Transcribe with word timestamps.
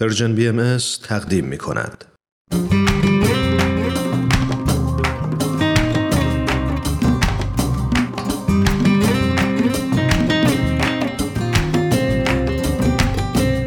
Persian 0.00 0.34
BMS 0.34 0.76
تقدیم 1.08 1.44
می 1.44 1.58
کند. 1.58 2.04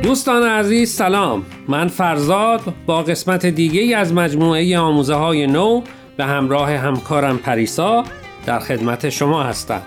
دوستان 0.03 0.43
عزیز 0.43 0.91
سلام 0.91 1.45
من 1.67 1.87
فرزاد 1.87 2.61
با 2.85 3.03
قسمت 3.03 3.45
دیگه 3.45 3.97
از 3.97 4.13
مجموعه 4.13 4.79
آموزه 4.79 5.13
های 5.13 5.47
نو 5.47 5.81
به 6.17 6.25
همراه 6.25 6.71
همکارم 6.71 7.37
پریسا 7.37 8.03
در 8.45 8.59
خدمت 8.59 9.09
شما 9.09 9.43
هستم 9.43 9.81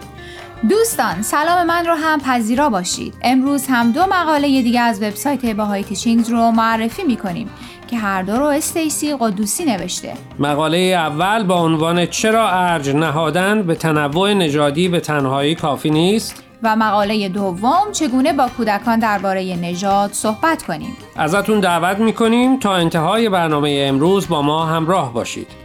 دوستان 0.68 1.22
سلام 1.22 1.66
من 1.66 1.86
رو 1.86 1.94
هم 1.94 2.20
پذیرا 2.20 2.68
باشید. 2.68 3.14
امروز 3.22 3.66
هم 3.68 3.92
دو 3.92 4.06
مقاله 4.10 4.62
دیگه 4.62 4.80
از 4.80 5.02
وبسایت 5.02 5.46
Baha'i 5.46 5.84
Teachings 5.84 6.30
رو 6.30 6.50
معرفی 6.50 7.02
می‌کنیم 7.04 7.50
که 7.88 7.96
هر 7.96 8.22
دو 8.22 8.36
رو 8.36 8.44
استیسی 8.44 9.16
قدوسی 9.20 9.64
نوشته. 9.64 10.12
مقاله 10.38 10.78
اول 10.78 11.42
با 11.42 11.54
عنوان 11.54 12.06
چرا 12.06 12.50
ارج 12.50 12.90
نهادن 12.90 13.62
به 13.62 13.74
تنوع 13.74 14.34
نژادی 14.34 14.88
به 14.88 15.00
تنهایی 15.00 15.54
کافی 15.54 15.90
نیست؟ 15.90 16.42
و 16.62 16.76
مقاله 16.76 17.28
دوم 17.28 17.92
چگونه 17.92 18.32
با 18.32 18.48
کودکان 18.56 18.98
درباره 18.98 19.56
نژاد 19.56 20.12
صحبت 20.12 20.62
کنیم؟ 20.62 20.96
ازتون 21.16 21.60
دعوت 21.60 21.98
می‌کنیم 21.98 22.58
تا 22.58 22.74
انتهای 22.74 23.28
برنامه 23.28 23.84
امروز 23.88 24.28
با 24.28 24.42
ما 24.42 24.66
همراه 24.66 25.12
باشید. 25.12 25.63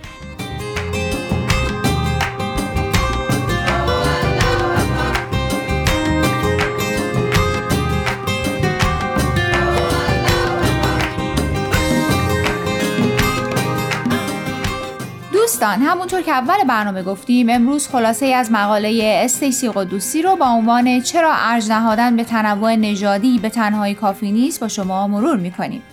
دوستان 15.69 15.87
همونطور 15.87 16.21
که 16.21 16.31
اول 16.31 16.63
برنامه 16.67 17.03
گفتیم 17.03 17.49
امروز 17.49 17.87
خلاصه 17.87 18.25
ای 18.25 18.33
از 18.33 18.51
مقاله 18.51 19.21
استیسی 19.25 19.69
قدوسی 19.69 20.21
رو 20.21 20.35
با 20.35 20.45
عنوان 20.45 21.01
چرا 21.01 21.33
ارج 21.33 21.69
نهادن 21.71 22.15
به 22.15 22.23
تنوع 22.23 22.75
نژادی 22.75 23.39
به 23.39 23.49
تنهایی 23.49 23.93
کافی 23.93 24.31
نیست 24.31 24.59
با 24.59 24.67
شما 24.67 25.07
مرور 25.07 25.37
می‌کنیم. 25.37 25.83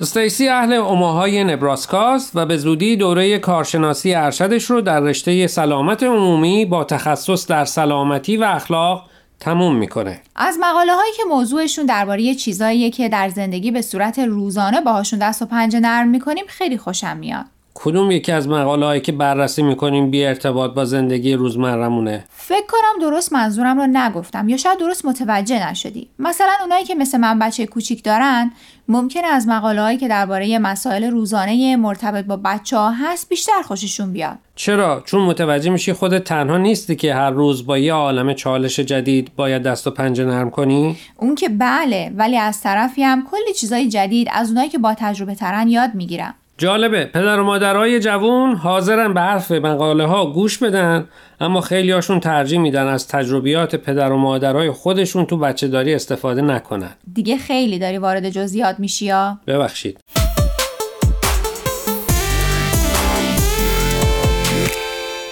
استیسی 0.00 0.48
اهل 0.48 0.72
اوماهای 0.72 1.44
نبراسکاست 1.44 2.32
و 2.34 2.46
به 2.46 2.56
زودی 2.56 2.96
دوره 2.96 3.38
کارشناسی 3.38 4.14
ارشدش 4.14 4.64
رو 4.64 4.80
در 4.80 5.00
رشته 5.00 5.46
سلامت 5.46 6.02
عمومی 6.02 6.64
با 6.64 6.84
تخصص 6.84 7.46
در 7.46 7.64
سلامتی 7.64 8.36
و 8.36 8.44
اخلاق 8.44 9.10
تموم 9.40 9.76
می‌کنه. 9.76 10.20
از 10.36 10.58
مقاله 10.60 10.94
هایی 10.94 11.12
که 11.16 11.22
موضوعشون 11.28 11.86
درباره 11.86 12.34
چیزاییه 12.34 12.90
که 12.90 13.08
در 13.08 13.28
زندگی 13.28 13.70
به 13.70 13.82
صورت 13.82 14.18
روزانه 14.18 14.80
باهاشون 14.80 15.18
دست 15.18 15.42
و 15.42 15.46
پنجه 15.46 15.80
نرم 15.80 16.08
می‌کنیم 16.08 16.44
خیلی 16.48 16.78
خوشم 16.78 17.16
میاد. 17.16 17.44
کدوم 17.82 18.10
یکی 18.10 18.32
از 18.32 18.48
مقاله 18.48 18.86
هایی 18.86 19.00
که 19.00 19.12
بررسی 19.12 19.62
می‌کنیم 19.62 20.10
بی 20.10 20.24
ارتباط 20.24 20.70
با 20.74 20.84
زندگی 20.84 21.34
روزمرمونه 21.34 22.24
فکر 22.30 22.66
کنم 22.68 23.10
درست 23.10 23.32
منظورم 23.32 23.80
رو 23.80 23.86
نگفتم 23.86 24.48
یا 24.48 24.56
شاید 24.56 24.78
درست 24.78 25.06
متوجه 25.06 25.70
نشدی. 25.70 26.08
مثلا 26.18 26.50
اونایی 26.60 26.84
که 26.84 26.94
مثل 26.94 27.18
من 27.18 27.38
بچه 27.38 27.66
کوچیک 27.66 28.04
دارن 28.04 28.52
ممکنه 28.88 29.26
از 29.26 29.48
مقاله 29.48 29.82
هایی 29.82 29.98
که 29.98 30.08
درباره 30.08 30.58
مسائل 30.58 31.04
روزانه 31.04 31.76
مرتبط 31.76 32.24
با 32.24 32.36
بچه 32.44 32.76
ها 32.76 32.90
هست 32.90 33.28
بیشتر 33.28 33.62
خوششون 33.64 34.12
بیاد. 34.12 34.38
چرا؟ 34.54 35.02
چون 35.06 35.22
متوجه 35.22 35.70
میشی 35.70 35.92
خودت 35.92 36.24
تنها 36.24 36.58
نیستی 36.58 36.96
که 36.96 37.14
هر 37.14 37.30
روز 37.30 37.66
با 37.66 37.78
یه 37.78 37.92
عالم 37.92 38.34
چالش 38.34 38.80
جدید 38.80 39.30
باید 39.36 39.62
دست 39.62 39.86
و 39.86 39.90
پنجه 39.90 40.24
نرم 40.24 40.50
کنی؟ 40.50 40.96
اون 41.16 41.34
که 41.34 41.48
بله 41.48 42.12
ولی 42.16 42.36
از 42.36 42.60
طرفی 42.60 43.02
هم 43.02 43.26
کلی 43.30 43.54
چیزای 43.54 43.88
جدید 43.88 44.28
از 44.32 44.48
اونایی 44.48 44.68
که 44.68 44.78
با 44.78 44.94
تجربه 44.98 45.34
ترن 45.34 45.68
یاد 45.68 45.94
می‌گیرم. 45.94 46.34
جالبه. 46.60 47.04
پدر 47.04 47.40
و 47.40 47.44
مادرای 47.44 48.00
جوون 48.00 48.54
حاضرن 48.54 49.14
به 49.14 49.20
حرف 49.20 49.50
مقاله 49.50 50.06
ها 50.06 50.26
گوش 50.26 50.58
بدن 50.58 51.08
اما 51.40 51.60
خیلی 51.60 51.90
هاشون 51.90 52.20
ترجیح 52.20 52.58
میدن 52.58 52.86
از 52.86 53.08
تجربیات 53.08 53.76
پدر 53.76 54.12
و 54.12 54.16
مادرای 54.16 54.70
خودشون 54.70 55.26
تو 55.26 55.36
بچه 55.36 55.68
داری 55.68 55.94
استفاده 55.94 56.42
نکنن. 56.42 56.90
دیگه 57.14 57.36
خیلی 57.36 57.78
داری 57.78 57.98
وارد 57.98 58.30
جزئیات 58.30 58.80
میشی 58.80 59.04
یا 59.04 59.38
ببخشید. 59.46 60.00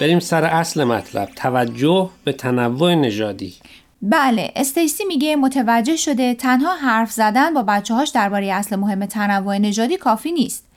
بریم 0.01 0.19
سر 0.19 0.45
اصل 0.45 0.85
مطلب. 0.85 1.29
توجه 1.37 2.11
به 2.25 2.33
تنوع 2.33 2.95
نژادی. 2.95 3.55
بله 4.03 4.53
استیسی 4.57 5.05
میگه 5.05 5.37
متوجه 5.37 5.97
شده 5.97 6.35
تنها 6.35 6.75
حرف 6.75 7.11
زدن 7.11 7.55
با 7.55 7.63
بچه 7.63 7.95
هاش 7.95 8.09
درباره 8.09 8.47
اصل 8.47 8.77
مهم 8.77 9.07
تنوع 9.07 9.59
نژادی 9.59 9.97
کافی 9.97 10.33
نیست. 10.33 10.68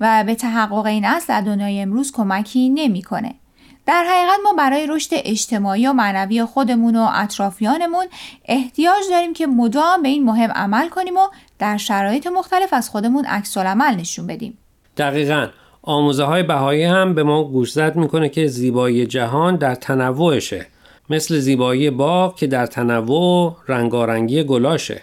و 0.00 0.24
به 0.26 0.34
تحقق 0.34 0.86
این 0.86 1.04
اصل 1.04 1.26
در 1.28 1.40
دنیای 1.40 1.80
امروز 1.80 2.12
کمکی 2.12 2.68
نمی‌کنه. 2.68 3.34
در 3.86 4.04
حقیقت 4.04 4.38
ما 4.44 4.52
برای 4.52 4.86
رشد 4.86 5.10
اجتماعی 5.12 5.86
و 5.86 5.92
معنوی 5.92 6.44
خودمون 6.44 6.96
و 6.96 7.08
اطرافیانمون 7.14 8.06
احتیاج 8.44 9.02
داریم 9.10 9.32
که 9.32 9.46
مدام 9.46 10.02
به 10.02 10.08
این 10.08 10.24
مهم 10.24 10.50
عمل 10.50 10.88
کنیم 10.88 11.16
و 11.16 11.28
در 11.58 11.76
شرایط 11.76 12.26
مختلف 12.26 12.72
از 12.72 12.90
خودمون 12.90 13.24
عکس 13.24 13.58
عمل 13.58 13.94
نشون 13.94 14.26
بدیم. 14.26 14.58
دقیقا 14.96 15.48
آموزه 15.82 16.24
های 16.24 16.42
بهایی 16.42 16.84
هم 16.84 17.14
به 17.14 17.22
ما 17.22 17.44
گوشزد 17.44 17.96
می‌کنه 17.96 18.28
که 18.28 18.46
زیبایی 18.46 19.06
جهان 19.06 19.56
در 19.56 19.74
تنوعشه 19.74 20.66
مثل 21.10 21.38
زیبایی 21.38 21.90
باغ 21.90 22.36
که 22.36 22.46
در 22.46 22.66
تنوع 22.66 23.56
رنگارنگی 23.68 24.44
گلاشه 24.44 25.02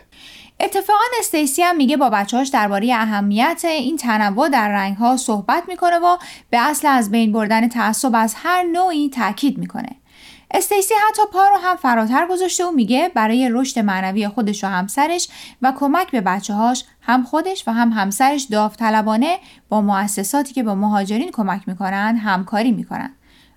اتفاقا 0.59 1.03
استیسی 1.19 1.61
هم 1.61 1.75
میگه 1.75 1.97
با 1.97 2.09
بچهاش 2.09 2.47
درباره 2.47 2.93
اهمیت 2.93 3.61
این 3.65 3.97
تنوع 3.97 4.49
در 4.49 4.69
رنگ 4.69 4.97
ها 4.97 5.17
صحبت 5.17 5.63
می‌کنه 5.67 5.97
و 5.97 6.17
به 6.49 6.59
اصل 6.59 6.87
از 6.87 7.11
بین 7.11 7.31
بردن 7.31 7.67
تعصب 7.67 8.11
از 8.13 8.35
هر 8.37 8.63
نوعی 8.63 9.09
تاکید 9.09 9.57
می‌کنه. 9.57 9.89
استیسی 10.51 10.93
حتی 11.09 11.21
پا 11.33 11.47
رو 11.49 11.55
هم 11.57 11.75
فراتر 11.75 12.27
گذاشته 12.27 12.65
و 12.65 12.71
میگه 12.71 13.11
برای 13.15 13.49
رشد 13.51 13.79
معنوی 13.79 14.27
خودش 14.27 14.63
و 14.63 14.67
همسرش 14.67 15.29
و 15.61 15.73
کمک 15.79 16.11
به 16.11 16.21
بچه 16.21 16.53
هاش 16.53 16.85
هم 17.01 17.23
خودش 17.23 17.67
و 17.67 17.71
هم 17.71 17.89
همسرش 17.89 18.43
داوطلبانه 18.43 19.37
با 19.69 19.81
مؤسساتی 19.81 20.53
که 20.53 20.63
به 20.63 20.73
مهاجرین 20.73 21.31
کمک 21.31 21.61
می‌کنن 21.67 22.15
همکاری 22.15 22.71
می‌کنن. 22.71 23.15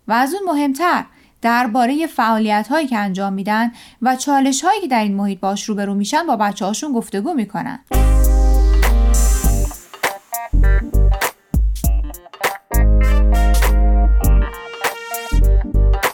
و 0.09 0.13
از 0.13 0.35
اون 0.35 0.55
مهمتر 0.55 1.05
درباره 1.43 2.07
فعالیت 2.07 2.69
هایی 2.71 2.87
که 2.87 2.99
انجام 2.99 3.33
میدن 3.33 3.73
و 4.03 4.17
چالش 4.17 4.65
هایی 4.65 4.81
که 4.81 4.87
در 4.87 5.03
این 5.03 5.15
محیط 5.15 5.41
باش 5.41 5.65
روبرو 5.65 5.95
میشن 5.95 6.27
با 6.27 6.37
بچه 6.37 6.65
هاشون 6.65 6.93
گفتگو 6.93 7.35
می‌کنن. 7.35 7.79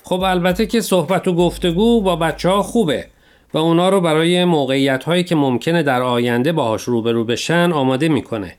خب 0.02 0.20
البته 0.20 0.66
که 0.66 0.80
صحبت 0.80 1.28
و 1.28 1.34
گفتگو 1.34 2.02
با 2.02 2.16
بچه 2.16 2.48
ها 2.48 2.62
خوبه 2.62 3.06
و 3.54 3.58
اونا 3.58 3.88
رو 3.88 4.00
برای 4.00 4.44
موقعیت 4.44 5.04
هایی 5.04 5.24
که 5.24 5.34
ممکنه 5.34 5.82
در 5.82 6.02
آینده 6.02 6.52
باهاش 6.52 6.82
روبرو 6.82 7.24
بشن 7.24 7.72
آماده 7.72 8.08
می‌کنه 8.08 8.54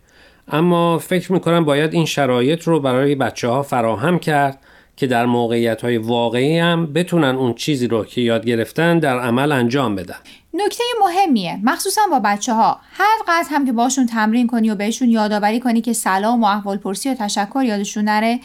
اما 0.47 0.97
فکر 0.97 1.33
می‌کنم 1.33 1.65
باید 1.65 1.93
این 1.93 2.05
شرایط 2.05 2.63
رو 2.63 2.79
برای 2.79 3.15
بچه 3.15 3.47
ها 3.47 3.63
فراهم 3.63 4.19
کرد 4.19 4.59
که 4.97 5.07
در 5.07 5.25
موقعیت 5.25 5.81
های 5.81 5.97
واقعی 5.97 6.59
هم 6.59 6.93
بتونن 6.93 7.35
اون 7.35 7.53
چیزی 7.53 7.87
رو 7.87 8.05
که 8.05 8.21
یاد 8.21 8.45
گرفتن 8.45 8.99
در 8.99 9.19
عمل 9.19 9.51
انجام 9.51 9.95
بدن. 9.95 10.17
نکته 10.53 10.83
مهمیه. 11.01 11.59
مخصوصا 11.63 12.01
با 12.11 12.19
بچه 12.19 12.53
ها 12.53 12.79
هر 12.91 13.17
قدر 13.27 13.47
هم 13.51 13.65
که 13.65 13.71
باشون 13.71 14.05
تمرین 14.05 14.47
کنی 14.47 14.69
و 14.69 14.75
بهشون 14.75 15.09
یادآوری 15.09 15.59
کنی 15.59 15.81
که 15.81 15.93
سلام 15.93 16.43
و 16.43 16.45
احوال 16.45 16.77
پرسی 16.77 17.09
و 17.09 17.13
تشکر 17.13 17.63
یادشون 17.63 18.03
نره 18.03 18.39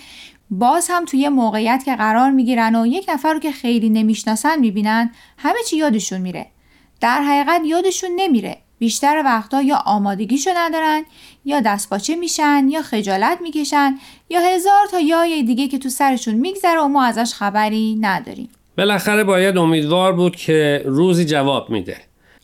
باز 0.50 0.88
هم 0.90 1.04
توی 1.04 1.28
موقعیت 1.28 1.82
که 1.84 1.96
قرار 1.96 2.30
می‌گیرن 2.30 2.76
و 2.76 2.86
یک 2.86 3.06
نفر 3.08 3.32
رو 3.32 3.40
که 3.40 3.52
خیلی 3.52 3.90
نمی‌شناسن 3.90 4.58
می‌بینن 4.58 5.10
همه 5.38 5.58
چی 5.66 5.76
یادشون 5.76 6.20
میره. 6.20 6.46
در 7.00 7.20
حقیقت 7.22 7.60
یادشون 7.64 8.10
نمیره. 8.16 8.58
بیشتر 8.80 9.22
وقتا 9.24 9.62
یا 9.62 9.76
آمادگیشو 9.86 10.50
ندارن 10.56 11.02
یا 11.44 11.60
دستپاچه 11.60 12.16
میشن 12.16 12.68
یا 12.68 12.82
خجالت 12.82 13.38
می‌کشن 13.42 13.94
یا 14.30 14.40
هزار 14.40 14.86
تا 14.90 15.00
یای 15.00 15.42
دیگه 15.42 15.68
که 15.68 15.78
تو 15.78 15.88
سرشون 15.88 16.34
میگذره 16.34 16.80
و 16.80 16.88
ما 16.88 17.04
ازش 17.04 17.34
خبری 17.34 17.98
نداریم. 18.00 18.48
بالاخره 18.78 19.24
باید 19.24 19.58
امیدوار 19.58 20.12
بود 20.12 20.36
که 20.36 20.82
روزی 20.84 21.24
جواب 21.24 21.70
میده. 21.70 21.96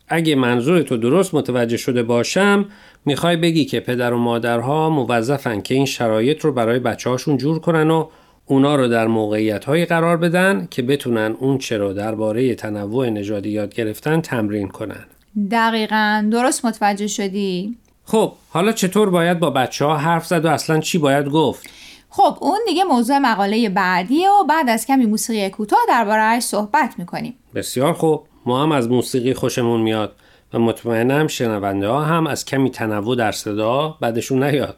اگه 0.07 0.35
منظور 0.35 0.81
تو 0.81 0.97
درست 0.97 1.33
متوجه 1.33 1.77
شده 1.77 2.03
باشم 2.03 2.65
می‌خوای 3.05 3.35
بگی 3.35 3.65
که 3.65 3.79
پدر 3.79 4.13
و 4.13 4.17
مادرها 4.17 4.89
موظفن 4.89 5.61
که 5.61 5.75
این 5.75 5.85
شرایط 5.85 6.41
رو 6.41 6.51
برای 6.51 6.79
بچه 6.79 7.09
هاشون 7.09 7.37
جور 7.37 7.59
کنن 7.59 7.89
و 7.89 8.07
اونا 8.45 8.75
رو 8.75 8.87
در 8.87 9.07
موقعیت 9.07 9.65
هایی 9.65 9.85
قرار 9.85 10.17
بدن 10.17 10.67
که 10.71 10.81
بتونن 10.81 11.35
اون 11.39 11.57
چرا 11.57 11.93
درباره 11.93 12.55
تنوع 12.55 13.09
نژادی 13.09 13.49
یاد 13.49 13.73
گرفتن 13.73 14.21
تمرین 14.21 14.67
کنن. 14.67 15.05
دقیقا. 15.51 16.29
درست 16.31 16.65
متوجه 16.65 17.07
شدی؟ 17.07 17.77
خب 18.05 18.33
حالا 18.49 18.71
چطور 18.71 19.09
باید 19.09 19.39
با 19.39 19.49
بچه 19.49 19.85
ها 19.85 19.97
حرف 19.97 20.25
زد 20.25 20.45
و 20.45 20.47
اصلا 20.47 20.79
چی 20.79 20.97
باید 20.97 21.25
گفت؟ 21.29 21.69
خب 22.09 22.37
اون 22.41 22.59
دیگه 22.67 22.83
موضوع 22.83 23.17
مقاله 23.17 23.69
بعدیه 23.69 24.29
و 24.29 24.43
بعد 24.43 24.69
از 24.69 24.85
کمی 24.85 25.05
موسیقی 25.05 25.49
کوتاه 25.49 25.79
دربارهش 25.87 26.43
صحبت 26.43 26.93
می‌کنیم. 26.97 27.33
بسیار 27.55 27.93
خوب. 27.93 28.27
ما 28.45 28.63
هم 28.63 28.71
از 28.71 28.89
موسیقی 28.89 29.33
خوشمون 29.33 29.81
میاد 29.81 30.15
و 30.53 30.59
مطمئنم 30.59 31.27
شنونده 31.27 31.87
ها 31.87 32.03
هم 32.03 32.27
از 32.27 32.45
کمی 32.45 32.71
تنوع 32.71 33.15
در 33.15 33.31
صدا 33.31 33.97
بعدشون 34.01 34.43
نیاد. 34.43 34.77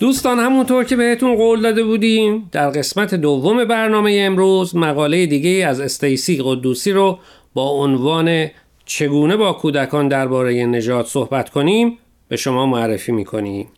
دوستان 0.00 0.38
همونطور 0.38 0.84
که 0.84 0.96
بهتون 0.96 1.36
قول 1.36 1.62
داده 1.62 1.84
بودیم 1.84 2.48
در 2.52 2.70
قسمت 2.70 3.14
دوم 3.14 3.64
برنامه 3.64 4.18
امروز 4.20 4.76
مقاله 4.76 5.26
دیگه 5.26 5.66
از 5.66 5.80
استیسی 5.80 6.40
قدوسی 6.44 6.92
رو 6.92 7.18
با 7.54 7.70
عنوان 7.70 8.46
چگونه 8.84 9.36
با 9.36 9.52
کودکان 9.52 10.08
درباره 10.08 10.66
نژاد 10.66 11.06
صحبت 11.06 11.50
کنیم 11.50 11.98
به 12.28 12.36
شما 12.36 12.66
معرفی 12.66 13.12
می‌کنیم. 13.12 13.68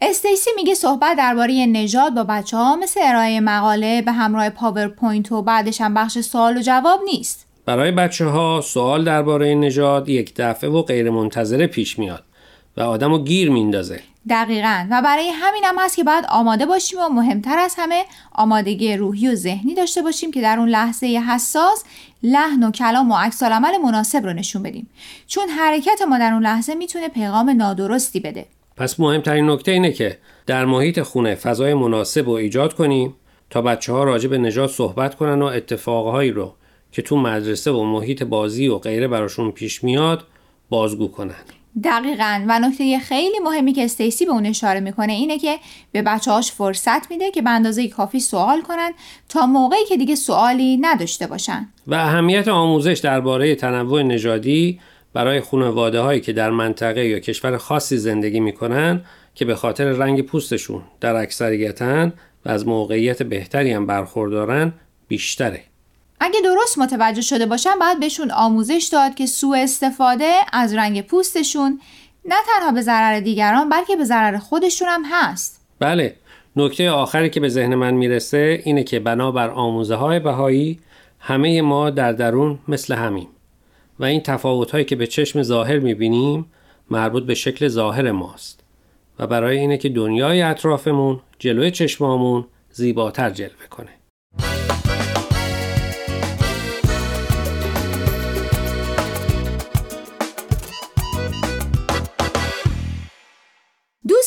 استیسی 0.00 0.50
میگه 0.56 0.74
صحبت 0.74 1.16
درباره 1.16 1.66
نژاد 1.66 2.14
با 2.14 2.24
بچه 2.24 2.56
ها 2.56 2.76
مثل 2.76 3.00
ارائه 3.04 3.40
مقاله 3.40 4.02
به 4.02 4.12
همراه 4.12 4.50
پاورپوینت 4.50 5.32
و 5.32 5.42
بعدش 5.42 5.80
هم 5.80 5.94
بخش 5.94 6.18
سوال 6.18 6.56
و 6.56 6.60
جواب 6.60 7.00
نیست. 7.04 7.46
برای 7.66 7.90
بچه 7.90 8.24
ها 8.24 8.60
سوال 8.64 9.04
درباره 9.04 9.54
نژاد 9.54 10.08
یک 10.08 10.32
دفعه 10.36 10.70
و 10.70 10.82
غیر 10.82 11.10
منتظره 11.10 11.66
پیش 11.66 11.98
میاد. 11.98 12.25
و 12.76 12.80
آدم 12.80 13.10
رو 13.10 13.18
گیر 13.18 13.50
میندازه. 13.50 14.00
دقیقا. 14.30 14.86
و 14.90 15.02
برای 15.02 15.28
همین 15.28 15.64
هم 15.64 15.74
هست 15.78 15.96
که 15.96 16.04
باید 16.04 16.24
آماده 16.28 16.66
باشیم 16.66 16.98
و 16.98 17.08
مهمتر 17.08 17.58
از 17.58 17.74
همه 17.78 18.04
آمادگی 18.32 18.96
روحی 18.96 19.28
و 19.28 19.34
ذهنی 19.34 19.74
داشته 19.74 20.02
باشیم 20.02 20.30
که 20.30 20.40
در 20.40 20.58
اون 20.58 20.68
لحظه 20.68 21.06
حساس 21.06 21.84
لحن 22.22 22.62
و 22.62 22.70
کلام 22.70 23.10
و 23.10 23.16
عکس 23.16 23.42
عمل 23.42 23.78
مناسب 23.84 24.24
رو 24.24 24.32
نشون 24.32 24.62
بدیم. 24.62 24.90
چون 25.26 25.48
حرکت 25.48 26.02
ما 26.08 26.18
در 26.18 26.32
اون 26.32 26.42
لحظه 26.42 26.74
می‌تونه 26.74 27.08
پیغام 27.08 27.50
نادرستی 27.50 28.20
بده. 28.20 28.46
پس 28.76 29.00
مهمترین 29.00 29.50
نکته 29.50 29.72
اینه 29.72 29.92
که 29.92 30.18
در 30.46 30.64
محیط 30.64 31.02
خونه 31.02 31.34
فضای 31.34 31.74
مناسب 31.74 32.26
رو 32.26 32.32
ایجاد 32.32 32.74
کنیم 32.74 33.14
تا 33.50 33.62
بچه 33.62 33.92
ها 33.92 34.04
راجع 34.04 34.28
به 34.28 34.38
نجات 34.38 34.70
صحبت 34.70 35.14
کنن 35.14 35.42
و 35.42 35.44
اتفاقهایی 35.44 36.30
رو 36.30 36.54
که 36.92 37.02
تو 37.02 37.16
مدرسه 37.16 37.70
و 37.70 37.84
محیط 37.84 38.22
بازی 38.22 38.68
و 38.68 38.78
غیره 38.78 39.08
براشون 39.08 39.50
پیش 39.50 39.84
میاد 39.84 40.24
بازگو 40.68 41.08
کنن. 41.08 41.44
دقیقا. 41.84 42.44
و 42.48 42.58
نکته 42.58 42.98
خیلی 42.98 43.38
مهمی 43.38 43.72
که 43.72 43.84
استیسی 43.84 44.24
به 44.24 44.32
اون 44.32 44.46
اشاره 44.46 44.80
می‌کنه 44.80 45.12
اینه 45.12 45.38
که 45.38 45.58
به 45.92 46.02
بچه 46.02 46.30
هاش 46.30 46.52
فرصت 46.52 47.10
میده 47.10 47.30
که 47.30 47.42
به 47.42 47.50
اندازه 47.50 47.88
کافی 47.88 48.20
سوال 48.20 48.62
کنن 48.62 48.92
تا 49.28 49.46
موقعی 49.46 49.84
که 49.88 49.96
دیگه 49.96 50.14
سوالی 50.14 50.76
نداشته 50.76 51.26
باشن. 51.26 51.68
و 51.86 51.94
اهمیت 51.94 52.48
آموزش 52.48 53.00
درباره 53.02 53.54
تنوع 53.54 54.02
نژادی 54.02 54.80
برای 55.12 55.40
خانواده 55.40 56.00
هایی 56.00 56.20
که 56.20 56.32
در 56.32 56.50
منطقه 56.50 57.06
یا 57.06 57.18
کشور 57.18 57.56
خاصی 57.56 57.96
زندگی 57.96 58.40
می‌کنن 58.40 59.04
که 59.34 59.44
به 59.44 59.54
خاطر 59.54 59.84
رنگ 59.84 60.22
پوستشون 60.22 60.82
در 61.00 61.16
اکثریتن 61.16 62.12
و 62.44 62.48
از 62.48 62.66
موقعیت 62.66 63.22
بهتری 63.22 63.72
هم 63.72 63.86
برخوردارن 63.86 64.72
بیشتره. 65.08 65.62
اگه 66.20 66.40
درست 66.40 66.78
متوجه 66.78 67.22
شده 67.22 67.46
باشن 67.46 67.78
باید 67.80 68.00
بهشون 68.00 68.30
آموزش 68.30 68.88
داد 68.92 69.14
که 69.14 69.26
سوء 69.26 69.58
استفاده 69.58 70.32
از 70.52 70.74
رنگ 70.74 71.02
پوستشون 71.02 71.80
نه 72.24 72.36
تنها 72.46 72.72
به 72.72 72.80
ضرر 72.80 73.20
دیگران 73.20 73.68
بلکه 73.68 73.96
به 73.96 74.04
ضرر 74.04 74.38
خودشون 74.38 74.88
هم 74.88 75.02
هست. 75.10 75.60
بله. 75.78 76.16
نکته 76.56 76.90
آخری 76.90 77.30
که 77.30 77.40
به 77.40 77.48
ذهن 77.48 77.74
من 77.74 77.94
می‌رسه 77.94 78.62
اینه 78.64 78.84
که 78.84 79.00
بنابر 79.00 79.50
آموزه 79.50 79.94
های 79.94 80.18
بهایی 80.18 80.80
همه 81.18 81.62
ما 81.62 81.90
در 81.90 82.12
درون 82.12 82.58
مثل 82.68 82.94
همیم. 82.94 83.28
و 84.00 84.04
این 84.04 84.20
تفاوت 84.20 84.70
هایی 84.70 84.84
که 84.84 84.96
به 84.96 85.06
چشم 85.06 85.42
ظاهر 85.42 85.78
می‌بینیم 85.78 86.52
مربوط 86.90 87.26
به 87.26 87.34
شکل 87.34 87.68
ظاهر 87.68 88.10
ماست. 88.10 88.60
و 89.18 89.26
برای 89.26 89.58
اینه 89.58 89.78
که 89.78 89.88
دنیای 89.88 90.42
اطرافمون 90.42 91.20
جلوی 91.38 91.70
چشمامون 91.70 92.46
زیباتر 92.70 93.30
جلوه 93.30 93.66
کنه. 93.70 93.90